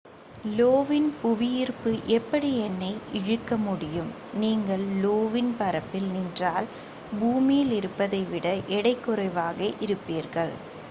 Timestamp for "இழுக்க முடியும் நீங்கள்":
3.13-4.85